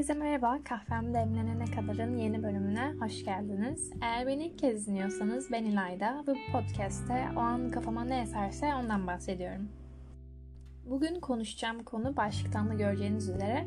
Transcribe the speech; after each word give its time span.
Herkese 0.00 0.18
merhaba. 0.18 0.58
Kahvem 0.64 1.14
demlenene 1.14 1.64
kadarın 1.64 2.16
yeni 2.16 2.42
bölümüne 2.42 2.94
hoş 3.00 3.24
geldiniz. 3.24 3.90
Eğer 4.02 4.26
beni 4.26 4.46
ilk 4.46 4.58
kez 4.58 4.86
dinliyorsanız 4.86 5.52
ben 5.52 5.64
İlayda 5.64 6.24
bu 6.26 6.34
podcast'te 6.52 7.28
o 7.36 7.40
an 7.40 7.70
kafama 7.70 8.04
ne 8.04 8.20
eserse 8.20 8.74
ondan 8.74 9.06
bahsediyorum. 9.06 9.68
Bugün 10.86 11.20
konuşacağım 11.20 11.84
konu 11.84 12.16
başlıktan 12.16 12.68
da 12.68 12.74
göreceğiniz 12.74 13.28
üzere 13.28 13.66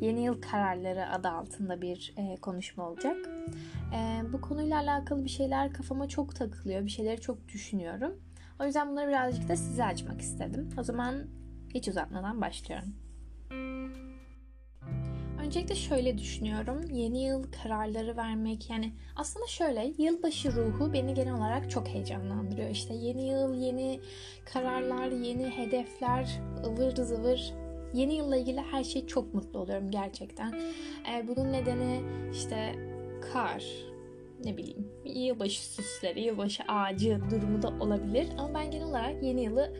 yeni 0.00 0.24
yıl 0.24 0.42
kararları 0.42 1.10
adı 1.10 1.28
altında 1.28 1.82
bir 1.82 2.14
e, 2.16 2.36
konuşma 2.36 2.88
olacak. 2.88 3.16
E, 3.94 4.32
bu 4.32 4.40
konuyla 4.40 4.78
alakalı 4.78 5.24
bir 5.24 5.30
şeyler 5.30 5.72
kafama 5.72 6.08
çok 6.08 6.36
takılıyor, 6.36 6.84
bir 6.84 6.90
şeyleri 6.90 7.20
çok 7.20 7.48
düşünüyorum. 7.48 8.12
O 8.60 8.64
yüzden 8.64 8.88
bunları 8.88 9.08
birazcık 9.08 9.48
da 9.48 9.56
size 9.56 9.84
açmak 9.84 10.20
istedim. 10.20 10.68
O 10.78 10.82
zaman 10.82 11.14
hiç 11.74 11.88
uzatmadan 11.88 12.40
başlıyorum. 12.40 13.03
Öncelikle 15.44 15.74
şöyle 15.74 16.18
düşünüyorum. 16.18 16.80
Yeni 16.92 17.24
yıl 17.24 17.44
kararları 17.62 18.16
vermek 18.16 18.70
yani 18.70 18.92
aslında 19.16 19.46
şöyle 19.46 19.92
yılbaşı 19.98 20.52
ruhu 20.52 20.92
beni 20.92 21.14
genel 21.14 21.34
olarak 21.34 21.70
çok 21.70 21.88
heyecanlandırıyor. 21.88 22.70
İşte 22.70 22.94
yeni 22.94 23.28
yıl, 23.28 23.54
yeni 23.54 24.00
kararlar, 24.44 25.06
yeni 25.06 25.46
hedefler, 25.46 26.40
ıvır 26.66 26.96
zıvır. 26.96 27.52
Yeni 27.94 28.14
yılla 28.14 28.36
ilgili 28.36 28.60
her 28.60 28.84
şey 28.84 29.06
çok 29.06 29.34
mutlu 29.34 29.58
oluyorum 29.58 29.90
gerçekten. 29.90 30.54
Ee, 31.12 31.28
bunun 31.28 31.52
nedeni 31.52 32.02
işte 32.32 32.74
kar, 33.32 33.64
ne 34.44 34.56
bileyim 34.56 34.88
yılbaşı 35.04 35.64
süsleri, 35.64 36.20
yılbaşı 36.20 36.62
ağacı 36.68 37.20
durumu 37.30 37.62
da 37.62 37.68
olabilir. 37.68 38.28
Ama 38.38 38.54
ben 38.54 38.70
genel 38.70 38.86
olarak 38.86 39.22
yeni 39.22 39.44
yılı 39.44 39.72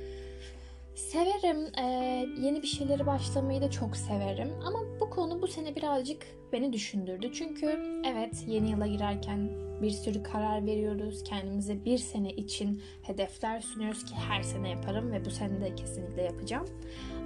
Severim. 0.95 1.73
Ee, 1.79 2.27
yeni 2.41 2.63
bir 2.63 2.67
şeyleri 2.67 3.07
başlamayı 3.07 3.63
da 3.63 3.71
çok 3.71 3.97
severim. 3.97 4.53
Ama 4.67 4.79
bu 5.01 5.11
konu 5.11 5.43
bu 5.43 5.47
sene 5.47 5.77
birazcık 5.77 6.27
beni 6.53 6.73
düşündürdü. 6.73 7.33
Çünkü 7.33 7.67
evet 8.07 8.45
yeni 8.47 8.71
yıla 8.71 8.87
girerken 8.87 9.51
bir 9.83 9.91
sürü 9.91 10.23
karar 10.23 10.67
veriyoruz. 10.67 11.25
Kendimize 11.25 11.85
bir 11.85 11.99
sene 11.99 12.31
için 12.31 12.83
hedefler 13.03 13.61
sunuyoruz 13.61 14.05
ki 14.05 14.15
her 14.15 14.43
sene 14.43 14.71
yaparım 14.71 15.13
ve 15.13 15.25
bu 15.25 15.31
sene 15.31 15.61
de 15.61 15.75
kesinlikle 15.75 16.23
yapacağım. 16.23 16.67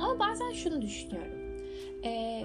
Ama 0.01 0.19
bazen 0.19 0.53
şunu 0.53 0.83
düşünüyorum. 0.83 1.39
Ee, 2.05 2.45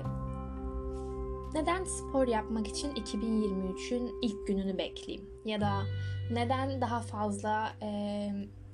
neden 1.53 1.83
spor 1.83 2.27
yapmak 2.27 2.67
için 2.67 2.91
2023'ün 2.91 4.11
ilk 4.21 4.47
gününü 4.47 4.77
bekleyeyim? 4.77 5.29
Ya 5.45 5.61
da 5.61 5.83
neden 6.31 6.81
daha 6.81 7.01
fazla... 7.01 7.73
E, 7.81 8.29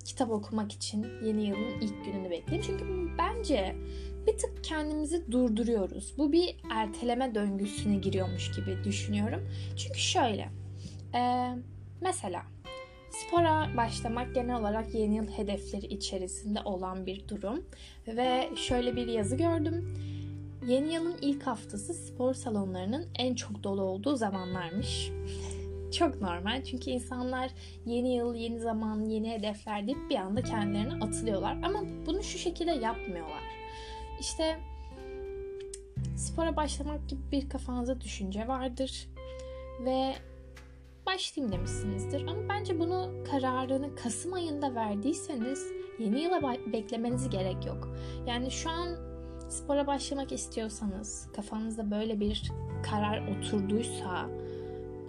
kitap 0.10 0.32
okumak 0.32 0.72
için 0.72 1.08
yeni 1.24 1.48
yılın 1.48 1.80
ilk 1.82 2.06
gününü 2.06 2.30
bekleyeyim. 2.30 2.68
Çünkü 2.68 2.86
bence 3.18 3.76
bir 4.28 4.38
tık 4.38 4.64
kendimizi 4.64 5.32
durduruyoruz. 5.32 6.14
Bu 6.18 6.32
bir 6.32 6.56
erteleme 6.72 7.36
döngüsüne 7.36 7.96
giriyormuş 7.96 8.52
gibi 8.52 8.84
düşünüyorum. 8.84 9.50
Çünkü 9.78 10.00
şöyle, 10.00 10.50
e, 11.16 11.54
mesela 12.02 12.42
spora 13.12 13.70
başlamak 13.78 14.36
genel 14.36 14.60
olarak 14.60 14.96
yeni 14.96 15.16
yıl 15.16 15.28
hedefleri 15.28 15.86
içerisinde 15.86 16.60
olan 16.66 17.06
bir 17.06 17.28
durum. 17.28 17.66
Ve 18.08 18.50
şöyle 18.56 18.96
bir 18.96 19.08
yazı 19.08 19.36
gördüm. 19.36 19.98
Yeni 20.68 20.94
yılın 20.94 21.18
ilk 21.22 21.44
haftası 21.44 21.94
spor 21.94 22.34
salonlarının 22.34 23.08
en 23.20 23.36
çok 23.36 23.64
dolu 23.64 23.82
olduğu 23.82 24.16
zamanlarmış. 24.16 25.12
Çok 25.92 26.22
normal 26.22 26.64
çünkü 26.64 26.90
insanlar 26.90 27.52
yeni 27.86 28.16
yıl, 28.16 28.36
yeni 28.36 28.60
zaman, 28.60 29.06
yeni 29.06 29.32
hedefler 29.32 29.88
deyip 29.88 30.10
bir 30.10 30.16
anda 30.16 30.42
kendilerine 30.42 31.06
atılıyorlar. 31.06 31.58
Ama 31.64 31.84
bunu 32.06 32.24
şu 32.24 32.38
şekilde 32.38 32.72
yapmıyorlar. 32.72 33.44
İşte 34.20 34.60
spora 36.16 36.56
başlamak 36.56 37.10
gibi 37.10 37.22
bir 37.32 37.50
kafanızda 37.50 38.02
düşünce 38.02 38.48
vardır 38.48 39.08
ve 39.86 40.16
başlayayım 41.06 41.54
demişsinizdir. 41.54 42.28
Ama 42.28 42.50
bence 42.50 42.80
bunu 42.80 43.24
kararını 43.32 43.96
Kasım 43.96 44.34
ayında 44.34 44.76
verdiyseniz 44.76 45.68
yeni 46.00 46.22
yıla 46.22 46.42
beklemeniz 46.74 47.30
gerek 47.30 47.66
yok. 47.66 47.90
Yani 48.28 48.52
şu 48.52 48.70
an 48.70 48.88
spora 49.50 49.88
başlamak 49.88 50.32
istiyorsanız, 50.32 51.28
kafanızda 51.36 51.92
böyle 51.92 52.20
bir 52.20 52.52
karar 52.84 53.28
oturduysa 53.28 54.30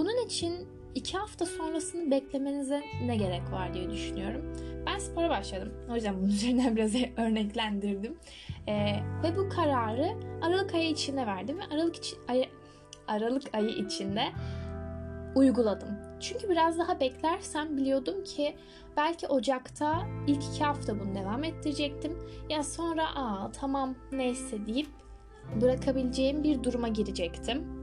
bunun 0.00 0.26
için 0.26 0.68
iki 0.94 1.18
hafta 1.18 1.46
sonrasını 1.46 2.10
beklemenize 2.10 2.82
ne 3.04 3.16
gerek 3.16 3.52
var 3.52 3.74
diye 3.74 3.90
düşünüyorum. 3.90 4.42
Ben 4.86 4.98
spora 4.98 5.30
başladım. 5.30 5.72
O 5.90 5.94
yüzden 5.94 6.16
bunun 6.16 6.28
üzerinden 6.28 6.76
biraz 6.76 6.94
örneklendirdim. 7.16 8.18
Ee, 8.68 8.96
ve 9.22 9.36
bu 9.36 9.48
kararı 9.48 10.08
Aralık 10.42 10.74
ayı 10.74 10.90
içinde 10.90 11.26
verdim 11.26 11.58
ve 11.58 11.74
Aralık 11.74 11.96
içi, 11.96 12.16
ay, 12.28 12.48
Aralık 13.08 13.54
ayı 13.54 13.68
içinde 13.68 14.22
uyguladım. 15.34 15.88
Çünkü 16.20 16.48
biraz 16.48 16.78
daha 16.78 17.00
beklersem 17.00 17.76
biliyordum 17.76 18.24
ki 18.24 18.56
belki 18.96 19.26
Ocak'ta 19.26 20.06
ilk 20.26 20.44
iki 20.44 20.64
hafta 20.64 21.00
bunu 21.00 21.14
devam 21.14 21.44
ettirecektim. 21.44 22.18
Ya 22.48 22.62
sonra 22.62 23.16
aa 23.16 23.52
tamam 23.52 23.94
neyse 24.12 24.66
deyip 24.66 24.88
bırakabileceğim 25.60 26.42
bir 26.42 26.64
duruma 26.64 26.88
girecektim. 26.88 27.79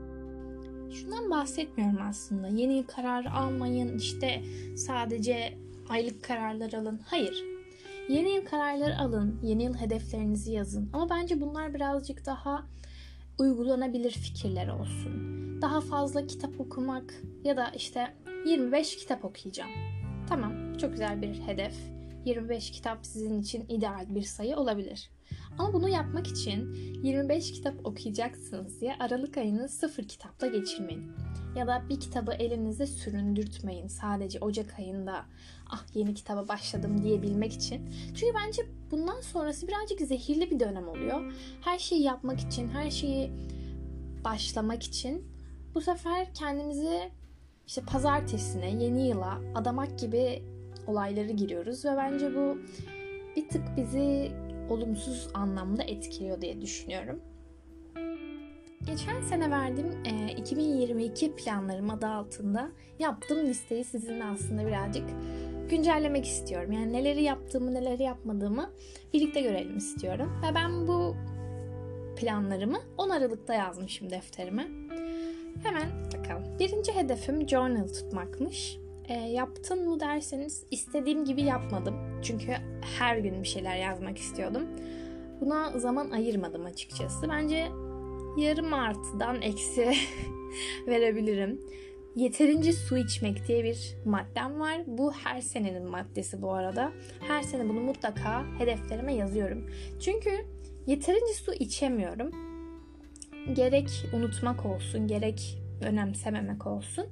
Şundan 0.92 1.30
bahsetmiyorum 1.30 2.02
aslında. 2.02 2.48
Yeni 2.48 2.86
karar 2.86 3.26
almayın, 3.26 3.98
işte 3.98 4.44
sadece 4.76 5.58
aylık 5.90 6.24
kararlar 6.24 6.74
alın. 6.74 7.02
Hayır. 7.06 7.44
Yeni 8.10 8.30
yıl 8.30 8.46
kararları 8.46 8.98
alın, 8.98 9.40
yeni 9.44 9.64
yıl 9.64 9.74
hedeflerinizi 9.74 10.52
yazın. 10.52 10.90
Ama 10.94 11.10
bence 11.10 11.42
bunlar 11.42 11.74
birazcık 11.74 12.26
daha 12.26 12.66
uygulanabilir 13.40 14.12
fikirler 14.12 14.68
olsun. 14.68 15.38
Daha 15.62 15.82
fazla 15.82 16.28
kitap 16.28 16.60
okumak 16.60 17.14
ya 17.44 17.58
da 17.58 17.72
işte 17.76 18.14
25 18.46 18.98
kitap 18.98 19.26
okuyacağım. 19.26 19.72
Tamam, 20.30 20.78
çok 20.78 20.92
güzel 20.92 21.22
bir 21.22 21.42
hedef. 21.42 21.74
25 22.26 22.72
kitap 22.72 23.06
sizin 23.06 23.42
için 23.42 23.66
ideal 23.70 24.06
bir 24.10 24.22
sayı 24.22 24.58
olabilir. 24.58 25.10
Ama 25.58 25.74
bunu 25.74 25.90
yapmak 25.90 26.28
için 26.28 26.74
25 27.04 27.52
kitap 27.52 27.86
okuyacaksınız 27.86 28.82
diye 28.82 28.96
Aralık 29.00 29.38
ayını 29.38 29.70
sıfır 29.70 30.04
kitapla 30.04 30.48
geçirmeyin. 30.48 31.12
Ya 31.56 31.68
da 31.68 31.84
bir 31.90 32.00
kitabı 32.00 32.34
elinizde 32.34 32.88
süründürtmeyin 32.88 33.88
sadece 33.88 34.40
Ocak 34.40 34.80
ayında 34.80 35.26
ah 35.70 35.86
yeni 35.94 36.14
kitaba 36.14 36.48
başladım 36.48 37.04
diyebilmek 37.04 37.54
için. 37.54 37.90
Çünkü 38.08 38.34
bence 38.46 38.62
bundan 38.92 39.22
sonrası 39.22 39.68
birazcık 39.68 40.02
zehirli 40.02 40.52
bir 40.52 40.60
dönem 40.60 40.88
oluyor. 40.88 41.34
Her 41.62 41.80
şeyi 41.80 42.02
yapmak 42.02 42.40
için, 42.40 42.70
her 42.70 42.92
şeyi 42.92 43.32
başlamak 44.26 44.84
için 44.84 45.28
bu 45.76 45.82
sefer 45.82 46.34
kendimizi 46.34 47.12
işte 47.68 47.82
pazartesine, 47.82 48.84
yeni 48.84 49.08
yıla 49.08 49.42
adamak 49.56 50.00
gibi 50.00 50.44
olayları 50.88 51.32
giriyoruz 51.32 51.86
ve 51.86 51.98
bence 51.98 52.36
bu 52.36 52.58
bir 53.36 53.50
tık 53.50 53.78
bizi 53.78 54.32
olumsuz 54.70 55.28
anlamda 55.34 55.84
etkiliyor 55.84 56.42
diye 56.42 56.62
düşünüyorum. 56.62 57.22
Geçen 58.86 59.22
sene 59.22 59.52
verdiğim 59.52 60.06
e, 60.06 60.34
2022 60.38 61.36
planlarım 61.36 61.90
adı 61.90 62.08
altında 62.08 62.72
yaptığım 63.00 63.48
listeyi 63.48 63.84
sizinle 63.84 64.26
aslında 64.26 64.68
birazcık 64.68 65.04
güncellemek 65.70 66.26
istiyorum. 66.26 66.72
Yani 66.72 66.94
neleri 66.94 67.24
yaptığımı, 67.24 67.74
neleri 67.74 68.04
yapmadığımı 68.04 68.72
birlikte 69.14 69.42
görelim 69.42 69.78
istiyorum. 69.78 70.42
Ve 70.44 70.56
ben 70.56 70.88
bu 70.88 71.16
planlarımı 72.18 72.78
10 72.98 73.10
Aralık'ta 73.10 73.54
yazmışım 73.54 74.10
defterime. 74.10 74.68
Hemen 75.64 75.90
bakalım. 76.18 76.44
Birinci 76.60 76.96
hedefim 76.96 77.50
journal 77.50 77.88
tutmakmış. 77.88 78.78
E, 79.08 79.14
yaptın 79.14 79.90
mı 79.90 80.00
derseniz 80.00 80.64
istediğim 80.72 81.26
gibi 81.26 81.42
yapmadım. 81.42 81.96
Çünkü 82.24 82.54
her 83.00 83.18
gün 83.18 83.44
bir 83.44 83.48
şeyler 83.48 83.78
yazmak 83.78 84.18
istiyordum. 84.18 84.64
Buna 85.42 85.80
zaman 85.80 86.12
ayırmadım 86.12 86.66
açıkçası. 86.66 87.30
Bence 87.30 87.68
yarım 88.38 88.74
artıdan 88.74 89.42
eksi 89.42 89.94
verebilirim. 90.88 91.62
Yeterince 92.16 92.74
su 92.74 92.98
içmek 92.98 93.48
diye 93.48 93.64
bir 93.64 93.98
maddem 94.06 94.60
var. 94.60 94.78
Bu 94.88 95.12
her 95.12 95.42
senenin 95.42 95.90
maddesi 95.90 96.42
bu 96.42 96.54
arada. 96.54 96.92
Her 97.28 97.44
sene 97.44 97.70
bunu 97.70 97.80
mutlaka 97.80 98.46
hedeflerime 98.60 99.16
yazıyorum. 99.16 99.70
Çünkü 100.00 100.30
yeterince 100.88 101.34
su 101.34 101.54
içemiyorum. 101.54 102.32
Gerek 103.54 103.90
unutmak 104.14 104.66
olsun, 104.66 105.08
gerek 105.08 105.58
önemsememek 105.82 106.68
olsun. 106.68 107.06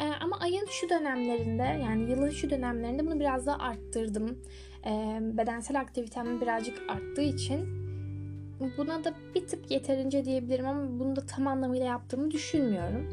Ee, 0.00 0.04
ama 0.20 0.38
ayın 0.40 0.66
şu 0.70 0.88
dönemlerinde 0.88 1.62
yani 1.62 2.10
yılın 2.10 2.30
şu 2.30 2.50
dönemlerinde 2.50 3.06
bunu 3.06 3.20
biraz 3.20 3.46
daha 3.46 3.58
arttırdım. 3.58 4.38
Ee, 4.86 5.18
bedensel 5.22 5.80
aktivitem 5.80 6.40
birazcık 6.40 6.82
arttığı 6.88 7.22
için 7.22 7.80
buna 8.78 9.04
da 9.04 9.14
bir 9.34 9.46
tık 9.46 9.70
yeterince 9.70 10.24
diyebilirim 10.24 10.66
ama 10.66 11.00
bunu 11.00 11.16
da 11.16 11.26
tam 11.26 11.46
anlamıyla 11.46 11.86
yaptığımı 11.86 12.30
düşünmüyorum. 12.30 13.08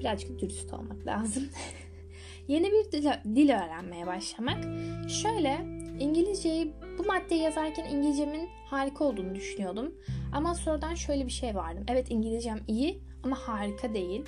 Birazcık 0.00 0.40
dürüst 0.40 0.74
olmak 0.74 1.06
lazım. 1.06 1.42
Yeni 2.48 2.72
bir 2.72 2.92
dil, 2.92 3.08
dil 3.36 3.50
öğrenmeye 3.50 4.06
başlamak. 4.06 4.64
Şöyle 5.08 5.58
İngilizceyi 6.00 6.72
Bu 6.98 7.04
maddeyi 7.04 7.42
yazarken 7.42 7.84
İngilizcemin 7.84 8.48
harika 8.66 9.04
olduğunu 9.04 9.34
düşünüyordum. 9.34 9.94
Ama 10.32 10.54
sonradan 10.54 10.94
şöyle 10.94 11.26
bir 11.26 11.32
şey 11.32 11.54
vardı. 11.54 11.80
Evet 11.88 12.10
İngilizcem 12.10 12.58
iyi 12.68 13.00
ama 13.24 13.36
harika 13.36 13.94
değil. 13.94 14.24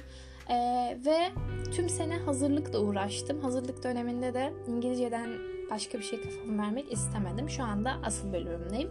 Ee, 0.51 0.99
ve 1.07 1.31
tüm 1.73 1.89
sene 1.89 2.17
hazırlıkla 2.17 2.79
uğraştım. 2.79 3.41
Hazırlık 3.41 3.85
döneminde 3.85 4.35
de 4.35 4.53
İngilizceden 4.69 5.31
başka 5.71 5.99
bir 5.99 6.05
şey 6.05 6.23
kafamı 6.23 6.63
vermek 6.63 6.93
istemedim. 6.93 7.51
Şu 7.51 7.63
anda 7.63 7.97
asıl 8.05 8.33
bölümümdeyim. 8.33 8.91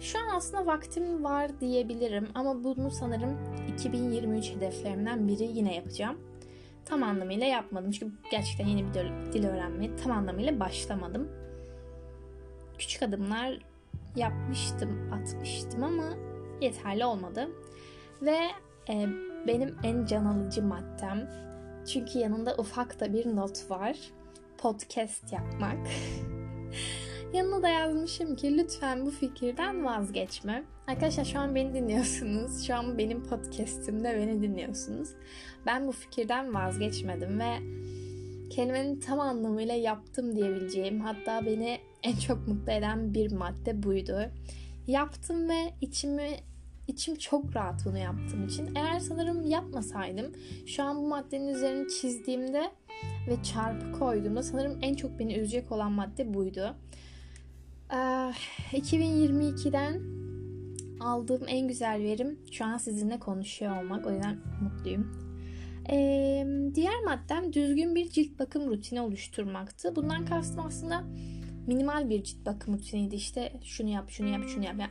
Şu 0.00 0.18
an 0.18 0.36
aslında 0.36 0.66
vaktim 0.66 1.24
var 1.24 1.60
diyebilirim 1.60 2.28
ama 2.34 2.64
bunu 2.64 2.90
sanırım 2.90 3.38
2023 3.74 4.50
hedeflerimden 4.50 5.28
biri 5.28 5.44
yine 5.44 5.74
yapacağım. 5.74 6.18
Tam 6.84 7.02
anlamıyla 7.02 7.46
yapmadım 7.46 7.90
çünkü 7.90 8.14
gerçekten 8.30 8.66
yeni 8.66 8.84
bir 8.88 8.94
dil 9.32 9.46
öğrenmeye 9.46 9.96
tam 9.96 10.12
anlamıyla 10.12 10.60
başlamadım. 10.60 11.28
Küçük 12.78 13.02
adımlar 13.02 13.58
yapmıştım, 14.16 15.12
atmıştım 15.12 15.82
ama 15.84 16.04
yeterli 16.60 17.04
olmadı. 17.04 17.48
Ve 18.22 18.38
e, 18.88 19.06
benim 19.46 19.76
en 19.82 20.06
can 20.06 20.24
alıcı 20.24 20.62
maddem 20.62 21.30
çünkü 21.86 22.18
yanında 22.18 22.54
ufak 22.58 23.00
da 23.00 23.12
bir 23.12 23.36
not 23.36 23.70
var. 23.70 23.96
Podcast 24.58 25.32
yapmak. 25.32 25.78
Yanına 27.32 27.62
da 27.62 27.68
yazmışım 27.68 28.36
ki 28.36 28.58
lütfen 28.58 29.06
bu 29.06 29.10
fikirden 29.10 29.84
vazgeçme. 29.84 30.64
Arkadaşlar 30.86 31.24
şu 31.24 31.38
an 31.38 31.54
beni 31.54 31.74
dinliyorsunuz. 31.74 32.66
Şu 32.66 32.74
an 32.74 32.98
benim 32.98 33.22
podcastimde 33.22 34.16
beni 34.16 34.42
dinliyorsunuz. 34.42 35.08
Ben 35.66 35.86
bu 35.86 35.92
fikirden 35.92 36.54
vazgeçmedim 36.54 37.40
ve 37.40 37.58
kelimenin 38.50 39.00
tam 39.00 39.20
anlamıyla 39.20 39.74
yaptım 39.74 40.36
diyebileceğim 40.36 41.00
hatta 41.00 41.46
beni 41.46 41.78
en 42.02 42.16
çok 42.16 42.48
mutlu 42.48 42.72
eden 42.72 43.14
bir 43.14 43.32
madde 43.32 43.82
buydu. 43.82 44.30
Yaptım 44.86 45.48
ve 45.48 45.74
içimi 45.80 46.30
içim 46.88 47.14
çok 47.14 47.56
rahat 47.56 47.84
bunu 47.84 47.98
yaptığım 47.98 48.46
için. 48.46 48.74
Eğer 48.74 49.00
sanırım 49.00 49.46
yapmasaydım 49.46 50.32
şu 50.66 50.82
an 50.82 50.96
bu 50.96 51.08
maddenin 51.08 51.48
üzerini 51.48 51.88
çizdiğimde 51.88 52.70
ve 53.28 53.42
çarpı 53.42 53.92
koyduğumda 53.92 54.42
sanırım 54.42 54.78
en 54.82 54.94
çok 54.94 55.18
beni 55.18 55.34
üzecek 55.34 55.72
olan 55.72 55.92
madde 55.92 56.34
buydu. 56.34 56.76
2022'den 58.72 60.02
aldığım 61.00 61.42
en 61.46 61.68
güzel 61.68 62.02
verim 62.02 62.38
şu 62.52 62.64
an 62.64 62.78
sizinle 62.78 63.18
konuşuyor 63.18 63.82
olmak. 63.82 64.06
O 64.06 64.12
yüzden 64.12 64.38
mutluyum. 64.62 65.24
Ee, 65.90 66.46
diğer 66.74 67.02
maddem 67.04 67.52
düzgün 67.52 67.94
bir 67.94 68.10
cilt 68.10 68.38
bakım 68.38 68.70
rutini 68.70 69.00
oluşturmaktı. 69.00 69.96
Bundan 69.96 70.26
kastım 70.26 70.66
aslında 70.66 71.04
minimal 71.66 72.10
bir 72.10 72.24
cilt 72.24 72.46
bakım 72.46 72.74
rutiniydi. 72.74 73.14
İşte 73.14 73.52
şunu 73.62 73.88
yap, 73.88 74.10
şunu 74.10 74.28
yap, 74.28 74.44
şunu 74.48 74.64
yap. 74.64 74.74
Yani 74.78 74.90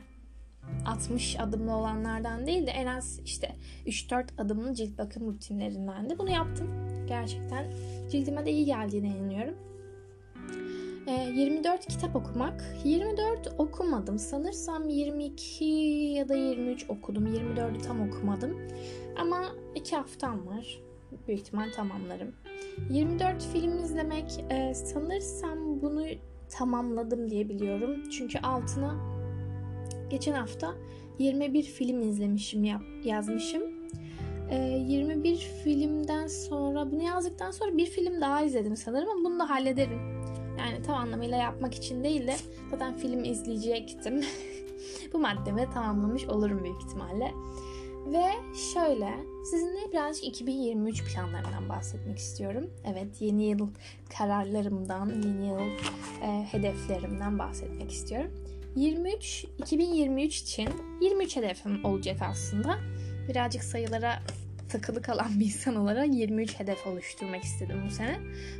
60 0.86 1.40
adımlı 1.40 1.76
olanlardan 1.76 2.46
değil 2.46 2.66
de 2.66 2.70
en 2.70 2.86
az 2.86 3.20
işte 3.24 3.56
3-4 3.86 4.26
adımlı 4.38 4.74
cilt 4.74 4.98
bakım 4.98 5.26
rutinlerindendi. 5.26 6.18
Bunu 6.18 6.30
yaptım. 6.30 6.68
Gerçekten 7.06 7.72
cildime 8.10 8.46
de 8.46 8.50
iyi 8.50 8.64
geldiğine 8.64 9.08
inanıyorum. 9.08 9.54
24 11.06 11.84
ee, 11.84 11.88
kitap 11.88 12.16
okumak. 12.16 12.64
24 12.84 13.54
okumadım. 13.58 14.18
Sanırsam 14.18 14.88
22 14.88 15.64
ya 15.64 16.28
da 16.28 16.34
23 16.34 16.90
okudum. 16.90 17.26
24'ü 17.26 17.82
tam 17.82 18.08
okumadım. 18.08 18.58
Ama 19.16 19.44
2 19.74 19.96
haftam 19.96 20.46
var. 20.46 20.80
Büyük 21.28 21.40
ihtimal 21.40 21.72
tamamlarım. 21.76 22.34
24 22.90 23.42
film 23.52 23.78
izlemek 23.78 24.44
e, 24.50 24.74
sanırsam 24.74 25.82
bunu 25.82 26.06
tamamladım 26.48 27.30
diye 27.30 27.48
biliyorum. 27.48 28.10
Çünkü 28.10 28.38
altına 28.38 29.13
geçen 30.10 30.32
hafta 30.32 30.74
21 31.18 31.62
film 31.62 32.02
izlemişim 32.02 32.64
yap, 32.64 32.82
yazmışım. 33.04 33.62
E, 34.50 34.56
21 34.56 35.36
filmden 35.64 36.26
sonra 36.26 36.92
bunu 36.92 37.02
yazdıktan 37.02 37.50
sonra 37.50 37.76
bir 37.76 37.86
film 37.86 38.20
daha 38.20 38.42
izledim 38.42 38.76
sanırım 38.76 39.08
ama 39.08 39.24
bunu 39.24 39.38
da 39.38 39.50
hallederim. 39.50 40.00
Yani 40.58 40.82
tam 40.82 40.96
anlamıyla 40.96 41.36
yapmak 41.36 41.74
için 41.74 42.04
değil 42.04 42.26
de 42.26 42.36
zaten 42.70 42.96
film 42.96 43.24
izleyecektim. 43.24 44.20
Bu 45.12 45.18
maddemi 45.18 45.70
tamamlamış 45.74 46.24
olurum 46.24 46.64
büyük 46.64 46.82
ihtimalle. 46.82 47.32
Ve 48.06 48.24
şöyle 48.74 49.10
sizinle 49.50 49.92
birazcık 49.92 50.24
2023 50.24 51.14
planlarından 51.14 51.68
bahsetmek 51.68 52.18
istiyorum. 52.18 52.70
Evet 52.84 53.20
yeni 53.20 53.44
yıl 53.44 53.68
kararlarımdan, 54.18 55.08
yeni 55.08 55.46
yıl 55.46 55.60
e, 56.22 56.46
hedeflerimden 56.52 57.38
bahsetmek 57.38 57.90
istiyorum. 57.90 58.30
23 58.76 59.46
2023 59.58 60.40
için 60.40 60.68
23 61.00 61.36
hedefim 61.36 61.84
olacak 61.84 62.16
aslında. 62.22 62.78
Birazcık 63.28 63.64
sayılara 63.64 64.22
takılı 64.68 65.02
kalan 65.02 65.40
bir 65.40 65.44
insan 65.44 65.76
olarak 65.76 66.14
23 66.14 66.60
hedef 66.60 66.86
oluşturmak 66.86 67.42
istedim 67.42 67.82
bu 67.86 67.90
sene. 67.90 68.18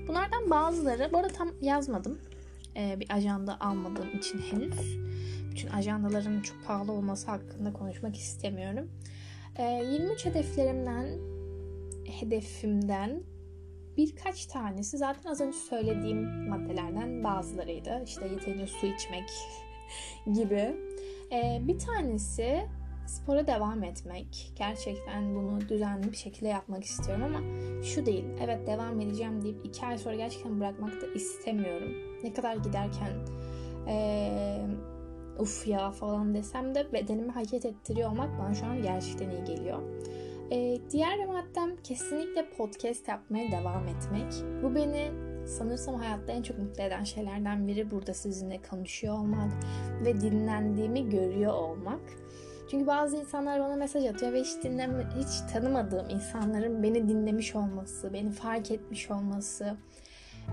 Bunlardan 0.08 0.50
bazıları, 0.50 1.08
bu 1.12 1.18
arada 1.18 1.32
tam 1.32 1.50
yazmadım. 1.60 2.18
Ee, 2.76 2.96
bir 3.00 3.10
ajanda 3.10 3.60
almadığım 3.60 4.18
için 4.18 4.38
henüz. 4.38 4.98
Bütün 5.50 5.68
ajandaların 5.68 6.40
çok 6.40 6.64
pahalı 6.66 6.92
olması 6.92 7.26
hakkında 7.26 7.72
konuşmak 7.72 8.16
istemiyorum. 8.16 8.90
Ee, 9.58 9.62
23 9.62 10.24
hedeflerimden, 10.24 11.08
hedefimden 12.20 13.22
birkaç 13.96 14.46
tanesi 14.46 14.98
zaten 14.98 15.30
az 15.30 15.40
önce 15.40 15.58
söylediğim 15.58 16.48
maddelerden 16.48 17.24
bazılarıydı. 17.24 18.02
İşte 18.06 18.28
yeterince 18.28 18.66
su 18.66 18.86
içmek 18.86 19.30
gibi. 20.26 20.76
Ee, 21.32 21.60
bir 21.62 21.78
tanesi 21.78 22.68
spora 23.06 23.46
devam 23.46 23.84
etmek. 23.84 24.52
Gerçekten 24.58 25.34
bunu 25.34 25.68
düzenli 25.68 26.12
bir 26.12 26.16
şekilde 26.16 26.48
yapmak 26.48 26.84
istiyorum 26.84 27.24
ama 27.24 27.40
şu 27.82 28.06
değil. 28.06 28.24
Evet 28.44 28.66
devam 28.66 29.00
edeceğim 29.00 29.42
deyip 29.42 29.66
iki 29.66 29.86
ay 29.86 29.98
sonra 29.98 30.14
gerçekten 30.14 30.60
bırakmak 30.60 31.02
da 31.02 31.06
istemiyorum. 31.14 31.92
Ne 32.22 32.32
kadar 32.32 32.56
giderken 32.56 33.12
ee, 33.88 34.60
uf 35.38 35.66
ya 35.66 35.90
falan 35.90 36.34
desem 36.34 36.74
de 36.74 36.92
bedenimi 36.92 37.32
hareket 37.32 37.64
ettiriyor 37.64 38.10
olmak 38.10 38.38
bana 38.38 38.54
şu 38.54 38.66
an 38.66 38.82
gerçekten 38.82 39.30
iyi 39.30 39.44
geliyor. 39.44 39.78
Ee, 40.52 40.78
diğer 40.90 41.26
maddem 41.26 41.76
kesinlikle 41.76 42.50
podcast 42.50 43.08
yapmaya 43.08 43.52
devam 43.52 43.88
etmek. 43.88 44.32
Bu 44.62 44.74
beni 44.74 45.10
sanırsam 45.46 45.94
hayatta 45.94 46.32
en 46.32 46.42
çok 46.42 46.58
mutlu 46.58 46.82
eden 46.82 47.04
şeylerden 47.04 47.66
biri 47.66 47.90
burada 47.90 48.14
sizinle 48.14 48.60
konuşuyor 48.70 49.14
olmak 49.14 49.52
ve 50.04 50.20
dinlendiğimi 50.20 51.08
görüyor 51.08 51.52
olmak. 51.52 52.00
Çünkü 52.70 52.86
bazı 52.86 53.16
insanlar 53.16 53.60
bana 53.60 53.76
mesaj 53.76 54.04
atıyor 54.06 54.32
ve 54.32 54.40
hiç 54.40 54.62
dinleme, 54.62 55.06
hiç 55.18 55.52
tanımadığım 55.52 56.10
insanların 56.10 56.82
beni 56.82 57.08
dinlemiş 57.08 57.56
olması, 57.56 58.12
beni 58.12 58.30
fark 58.30 58.70
etmiş 58.70 59.10
olması 59.10 59.76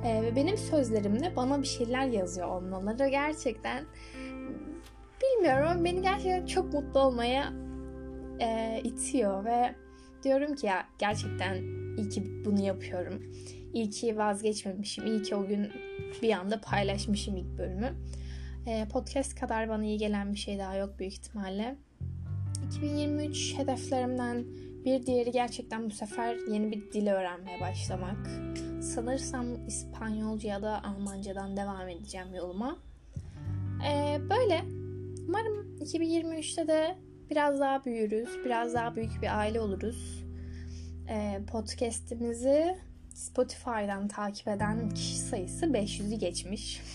e, 0.05 0.21
ve 0.21 0.36
benim 0.36 0.57
sözlerimle 0.57 1.36
bana 1.36 1.62
bir 1.62 1.67
şeyler 1.67 2.05
yazıyor 2.05 2.48
olmaları 2.48 3.07
gerçekten 3.07 3.86
bilmiyorum 5.21 5.67
ama 5.71 5.83
beni 5.83 6.01
gerçekten 6.01 6.45
çok 6.45 6.74
mutlu 6.74 7.00
olmaya 7.00 7.53
e, 8.39 8.81
itiyor 8.83 9.45
ve 9.45 9.75
diyorum 10.24 10.55
ki 10.55 10.67
ya 10.67 10.86
gerçekten 11.00 11.80
iyi 11.98 12.10
ki 12.10 12.45
bunu 12.45 12.62
yapıyorum. 12.62 13.24
İyi 13.74 13.89
ki 13.89 14.17
vazgeçmemişim. 14.17 15.05
İyi 15.05 15.21
ki 15.21 15.36
o 15.36 15.48
gün 15.48 15.71
bir 16.21 16.31
anda 16.31 16.62
paylaşmışım 16.62 17.38
ilk 17.38 17.57
bölümü. 17.57 17.93
E, 18.67 18.88
podcast 18.88 19.36
kadar 19.39 19.69
bana 19.69 19.86
iyi 19.86 19.98
gelen 19.98 20.33
bir 20.33 20.38
şey 20.38 20.60
daha 20.60 20.75
yok 20.75 21.00
büyük 21.00 21.13
ihtimalle. 21.13 21.75
2023 22.67 23.57
hedeflerimden 23.57 24.45
bir 24.86 25.05
diğeri 25.05 25.31
gerçekten 25.31 25.89
bu 25.89 25.91
sefer 25.91 26.38
yeni 26.51 26.71
bir 26.71 26.91
dil 26.91 27.07
öğrenmeye 27.07 27.62
başlamak. 27.62 28.29
Sanırsam 28.81 29.67
İspanyolca 29.67 30.50
ya 30.50 30.62
da 30.62 30.83
Almancadan 30.83 31.57
devam 31.57 31.89
edeceğim 31.89 32.27
yoluma. 32.36 32.77
Ee, 33.88 34.17
böyle. 34.29 34.62
Umarım 35.27 35.77
2023'te 35.79 36.67
de 36.67 36.98
biraz 37.29 37.60
daha 37.60 37.86
büyürüz. 37.86 38.29
Biraz 38.45 38.74
daha 38.74 38.95
büyük 38.95 39.21
bir 39.21 39.39
aile 39.39 39.60
oluruz. 39.60 40.24
Ee, 41.11 41.39
podcast'imizi 41.51 42.75
Spotify'dan 43.13 44.07
takip 44.07 44.47
eden 44.47 44.89
kişi 44.89 45.15
sayısı 45.15 45.65
500'ü 45.65 46.15
geçmiş. 46.15 46.81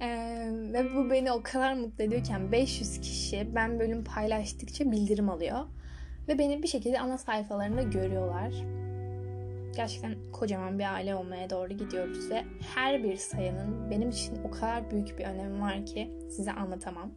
Ee, 0.00 0.50
ve 0.72 0.94
bu 0.94 1.10
beni 1.10 1.32
o 1.32 1.42
kadar 1.42 1.74
mutlu 1.74 2.04
ediyorken 2.04 2.52
500 2.52 3.00
kişi 3.00 3.48
ben 3.54 3.78
bölüm 3.78 4.04
paylaştıkça 4.04 4.90
bildirim 4.92 5.28
alıyor. 5.28 5.58
Ve 6.28 6.38
beni 6.38 6.62
bir 6.62 6.68
şekilde 6.68 7.00
ana 7.00 7.18
sayfalarında 7.18 7.82
görüyorlar. 7.82 8.52
Gerçekten 9.76 10.14
kocaman 10.32 10.78
bir 10.78 10.94
aile 10.94 11.14
olmaya 11.14 11.50
doğru 11.50 11.68
gidiyoruz 11.68 12.30
ve 12.30 12.44
her 12.74 13.04
bir 13.04 13.16
sayının 13.16 13.90
benim 13.90 14.10
için 14.10 14.38
o 14.44 14.50
kadar 14.50 14.90
büyük 14.90 15.18
bir 15.18 15.24
önemi 15.24 15.60
var 15.60 15.86
ki 15.86 16.10
size 16.30 16.52
anlatamam. 16.52 17.10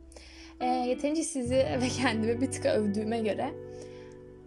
E, 0.60 0.65
yeterince 0.65 1.24
sizi 1.24 1.55
ve 1.81 1.88
kendimi 1.88 2.41
bir 2.41 2.51
tık 2.51 2.65
övdüğüme 2.65 3.19
göre 3.19 3.53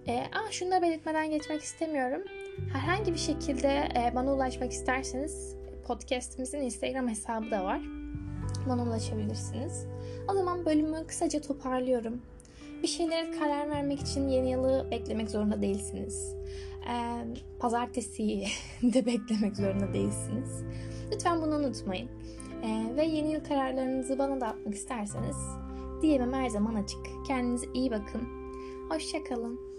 e, 0.09 0.25
ah 0.33 0.51
şunu 0.51 0.71
da 0.71 0.83
belirtmeden 0.83 1.31
geçmek 1.31 1.63
istemiyorum. 1.63 2.23
Herhangi 2.73 3.13
bir 3.13 3.19
şekilde 3.19 3.69
e, 3.69 4.13
bana 4.15 4.35
ulaşmak 4.35 4.73
isterseniz 4.73 5.57
podcast'imizin 5.87 6.61
Instagram 6.61 7.09
hesabı 7.09 7.51
da 7.51 7.65
var 7.65 7.81
bana 8.69 8.83
ulaşabilirsiniz. 8.83 9.87
O 10.31 10.35
zaman 10.35 10.67
bölümü 10.67 11.07
kısaca 11.07 11.41
toparlıyorum. 11.41 12.23
Bir 12.83 12.89
şeylere 12.89 13.31
karar 13.31 13.71
vermek 13.71 14.01
için 14.01 14.29
yeni 14.29 14.51
yılı 14.51 14.89
beklemek 14.91 15.31
zorunda 15.31 15.63
değilsiniz. 15.63 16.35
Ee, 16.89 17.25
pazartesiyi 17.59 18.47
de 18.83 19.07
beklemek 19.07 19.57
zorunda 19.57 19.93
değilsiniz. 19.95 20.65
Lütfen 21.13 21.43
bunu 21.43 21.57
unutmayın. 21.57 22.09
Ee, 22.63 22.97
ve 22.97 23.05
yeni 23.05 23.33
yıl 23.33 23.45
kararlarınızı 23.45 24.19
bana 24.19 24.41
da 24.41 24.47
atmak 24.47 24.75
isterseniz 24.75 25.37
DM'im 26.03 26.33
her 26.33 26.49
zaman 26.49 26.75
açık. 26.75 27.01
Kendinize 27.27 27.67
iyi 27.75 27.91
bakın. 27.91 28.23
Hoşçakalın. 28.91 29.74